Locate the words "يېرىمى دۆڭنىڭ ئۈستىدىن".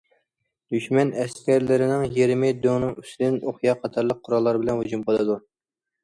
2.15-3.37